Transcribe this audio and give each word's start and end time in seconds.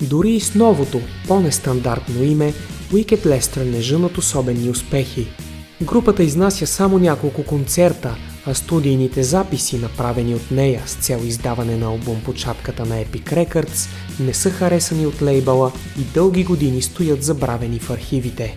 Дори 0.00 0.30
и 0.30 0.40
с 0.40 0.54
новото, 0.54 1.00
по-нестандартно 1.28 2.24
име, 2.24 2.54
Wicked 2.92 3.26
Lester 3.26 3.64
не 3.64 3.80
жънат 3.80 4.18
особени 4.18 4.70
успехи– 4.70 5.26
Групата 5.82 6.22
изнася 6.22 6.66
само 6.66 6.98
няколко 6.98 7.44
концерта, 7.44 8.16
а 8.50 8.54
студийните 8.54 9.22
записи, 9.22 9.78
направени 9.78 10.34
от 10.34 10.50
нея 10.50 10.82
с 10.86 10.94
цел 10.94 11.20
издаване 11.24 11.76
на 11.76 11.86
албум 11.86 12.20
по 12.24 12.34
чапката 12.34 12.84
на 12.84 13.04
Epic 13.04 13.32
Records, 13.32 13.88
не 14.20 14.34
са 14.34 14.50
харесани 14.50 15.06
от 15.06 15.22
лейбъла 15.22 15.72
и 16.00 16.02
дълги 16.14 16.44
години 16.44 16.82
стоят 16.82 17.22
забравени 17.22 17.78
в 17.78 17.90
архивите. 17.90 18.56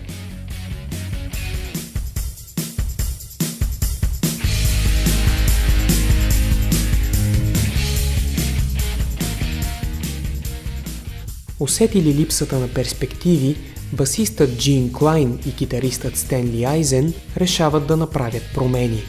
Усетили 11.60 12.14
липсата 12.14 12.58
на 12.58 12.68
перспективи, 12.68 13.56
басистът 13.92 14.58
Джин 14.58 14.92
Клайн 14.92 15.38
и 15.46 15.54
китаристът 15.54 16.16
Стенли 16.16 16.64
Айзен 16.64 17.12
решават 17.36 17.86
да 17.86 17.96
направят 17.96 18.42
промени. 18.54 19.02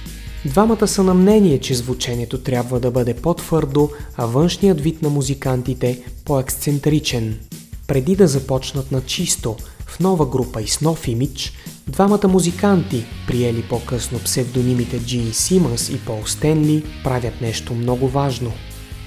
Двамата 0.45 0.87
са 0.87 1.03
на 1.03 1.13
мнение, 1.13 1.59
че 1.59 1.75
звучението 1.75 2.37
трябва 2.37 2.79
да 2.79 2.91
бъде 2.91 3.13
по-твърдо, 3.13 3.89
а 4.17 4.25
външният 4.25 4.81
вид 4.81 5.01
на 5.01 5.09
музикантите 5.09 6.03
по-ексцентричен. 6.25 7.39
Преди 7.87 8.15
да 8.15 8.27
започнат 8.27 8.91
на 8.91 9.01
чисто, 9.01 9.55
в 9.85 9.99
нова 9.99 10.25
група 10.25 10.61
и 10.61 10.67
с 10.67 10.81
нов 10.81 11.07
имидж, 11.07 11.53
двамата 11.87 12.27
музиканти, 12.27 13.05
приели 13.27 13.63
по-късно 13.69 14.19
псевдонимите 14.19 14.99
Джин 14.99 15.33
Симънс 15.33 15.89
и 15.89 15.99
Пол 16.05 16.21
Стенли, 16.25 16.83
правят 17.03 17.41
нещо 17.41 17.73
много 17.73 18.07
важно. 18.07 18.51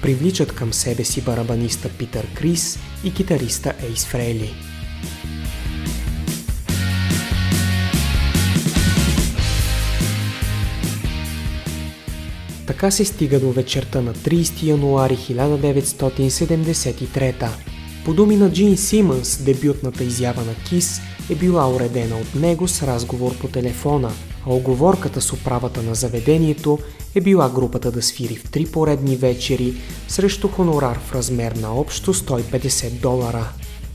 Привличат 0.01 0.55
към 0.55 0.73
себе 0.73 1.03
си 1.03 1.21
барабаниста 1.21 1.89
Питър 1.89 2.27
Крис 2.33 2.79
и 3.03 3.13
китариста 3.13 3.73
Ейс 3.89 4.05
Фрейли. 4.05 4.68
Така 12.79 12.91
се 12.91 13.05
стига 13.05 13.39
до 13.39 13.51
вечерта 13.51 14.01
на 14.01 14.13
30 14.13 14.63
януари 14.63 15.17
1973. 15.17 17.49
По 18.05 18.13
думи 18.13 18.35
на 18.35 18.51
Джин 18.51 18.77
Симънс, 18.77 19.43
дебютната 19.43 20.03
изява 20.03 20.41
на 20.41 20.55
Кис 20.69 21.01
е 21.29 21.35
била 21.35 21.75
уредена 21.75 22.15
от 22.15 22.35
него 22.35 22.67
с 22.67 22.83
разговор 22.83 23.37
по 23.37 23.47
телефона, 23.47 24.11
а 24.45 24.53
оговорката 24.53 25.21
с 25.21 25.33
управата 25.33 25.81
на 25.81 25.95
заведението 25.95 26.79
е 27.15 27.21
била 27.21 27.49
групата 27.49 27.91
да 27.91 28.01
свири 28.01 28.35
в 28.35 28.51
три 28.51 28.65
поредни 28.65 29.15
вечери 29.15 29.73
срещу 30.07 30.47
хонорар 30.47 30.99
в 30.99 31.15
размер 31.15 31.51
на 31.51 31.73
общо 31.73 32.13
150 32.13 32.89
долара. 32.89 33.49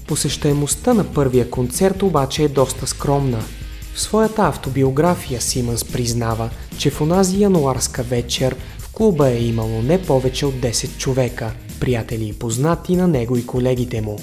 Посещаемостта 0.07 0.95
на 0.95 1.05
първия 1.05 1.51
концерт 1.51 2.03
обаче 2.03 2.43
е 2.43 2.49
доста 2.49 2.87
скромна– 2.87 3.45
в 3.95 4.01
своята 4.01 4.43
автобиография 4.43 5.41
Симънс 5.41 5.85
признава, 5.85 6.51
че 6.79 6.91
в 6.91 7.01
онази 7.01 7.43
януарска 7.43 8.03
вечер 8.03 8.57
клуба 8.95 9.31
е 9.31 9.45
имало 9.45 9.83
не 9.83 10.03
повече 10.03 10.47
от 10.47 10.55
10 10.55 10.99
човека, 10.99 11.53
приятели 11.81 12.29
и 12.29 12.33
познати 12.33 12.97
на 12.97 13.09
него 13.09 13.37
и 13.37 13.47
колегите 13.47 14.01
му. 14.01 14.19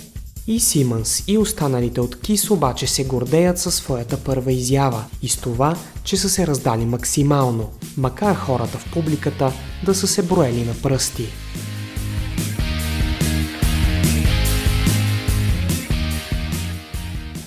И 0.47 0.59
Симънс 0.59 1.23
и 1.27 1.37
останалите 1.37 2.01
от 2.01 2.21
Кис 2.21 2.51
обаче 2.51 2.87
се 2.87 3.03
гордеят 3.03 3.59
със 3.59 3.75
своята 3.75 4.17
първа 4.17 4.51
изява 4.51 5.05
и 5.21 5.29
с 5.29 5.37
това, 5.37 5.75
че 6.03 6.17
са 6.17 6.29
се 6.29 6.47
раздали 6.47 6.85
максимално, 6.85 7.69
макар 7.97 8.35
хората 8.35 8.77
в 8.77 8.93
публиката 8.93 9.53
да 9.85 9.95
са 9.95 10.07
се 10.07 10.23
броели 10.23 10.65
на 10.65 10.73
пръсти. 10.83 11.27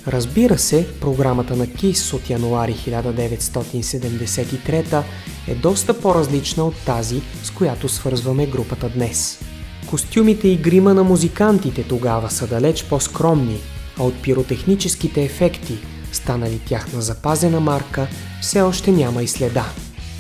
Разбира 0.07 0.59
се, 0.59 0.87
програмата 1.01 1.57
на 1.57 1.67
КИС 1.67 2.13
от 2.13 2.31
януари 2.31 2.75
1973 2.75 5.03
е 5.49 5.55
доста 5.55 6.01
по-различна 6.01 6.65
от 6.65 6.75
тази, 6.87 7.23
с 7.43 7.51
която 7.51 7.89
свързваме 7.89 8.47
групата 8.47 8.89
днес. 8.89 9.39
Костюмите 9.87 10.49
и 10.49 10.57
грима 10.57 10.95
на 10.95 11.05
музикантите 11.05 11.83
тогава 11.83 12.31
са 12.31 12.47
далеч 12.47 12.85
по-скромни, 12.85 13.59
а 13.99 14.03
от 14.03 14.23
пиротехническите 14.23 15.25
ефекти, 15.25 15.79
станали 16.13 16.59
тяхна 16.59 17.03
запазена 17.03 17.61
марка, 17.61 18.07
все 18.43 18.61
още 18.61 18.93
няма 18.93 19.23
и 19.23 19.29
следа. 19.29 19.67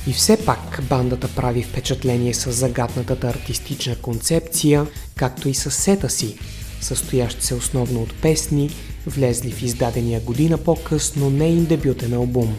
И 0.06 0.12
все 0.12 0.36
пак 0.46 0.82
бандата 0.88 1.28
прави 1.36 1.62
впечатление 1.62 2.34
с 2.34 2.52
загаднатата 2.52 3.28
артистична 3.28 3.96
концепция, 3.96 4.86
както 5.16 5.48
и 5.48 5.54
с 5.54 5.70
сета 5.70 6.10
си, 6.10 6.38
състоящ 6.80 7.42
се 7.42 7.54
основно 7.54 8.02
от 8.02 8.14
песни, 8.14 8.70
влезли 9.06 9.52
в 9.52 9.62
издадения 9.62 10.20
година 10.20 10.58
по-късно 10.58 11.30
нейн 11.30 11.64
дебютен 11.64 12.12
албум. 12.12 12.56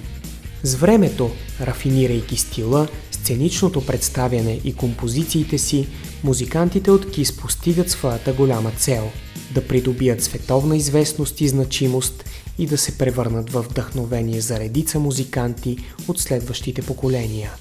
С 0.65 0.75
времето, 0.75 1.31
рафинирайки 1.61 2.37
стила, 2.37 2.87
сценичното 3.11 3.85
представяне 3.85 4.59
и 4.63 4.73
композициите 4.73 5.57
си, 5.57 5.87
музикантите 6.23 6.91
от 6.91 7.11
Кис 7.11 7.37
постигат 7.37 7.89
своята 7.89 8.33
голяма 8.33 8.71
цел– 8.71 9.09
да 9.53 9.67
придобият 9.67 10.23
световна 10.23 10.77
известност 10.77 11.41
и 11.41 11.47
значимост 11.47 12.23
и 12.57 12.67
да 12.67 12.77
се 12.77 12.97
превърнат 12.97 13.49
в 13.49 13.61
вдъхновение 13.61 14.41
за 14.41 14.59
редица 14.59 14.99
музиканти 14.99 15.77
от 16.07 16.19
следващите 16.19 16.81
поколения. 16.81 17.51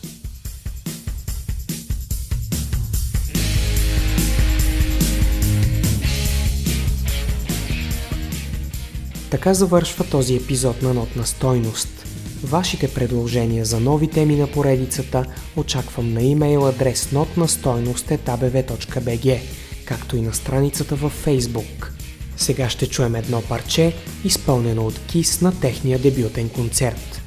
Така 9.31 9.55
завършва 9.55 10.05
този 10.05 10.37
епизод 10.37 10.83
на 10.83 10.95
Нотна 10.95 11.27
стойност. 11.27 12.04
Вашите 12.45 12.95
предложения 12.95 13.65
за 13.65 13.81
нови 13.81 14.09
теми 14.09 14.37
на 14.37 14.47
поредицата 14.47 15.25
очаквам 15.57 16.13
на 16.13 16.23
имейл 16.23 16.69
адрес 16.69 17.07
notnastойност.abv.bg, 17.07 19.41
както 19.85 20.17
и 20.17 20.21
на 20.21 20.35
страницата 20.35 20.95
във 20.95 21.27
Facebook. 21.27 21.89
Сега 22.37 22.69
ще 22.69 22.87
чуем 22.87 23.15
едно 23.15 23.43
парче, 23.43 23.95
изпълнено 24.25 24.87
от 24.87 25.01
Кис 25.07 25.41
на 25.41 25.61
техния 25.61 25.99
дебютен 25.99 26.49
концерт. 26.49 27.23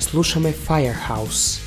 Слушаме 0.00 0.52
Firehouse. 0.52 1.65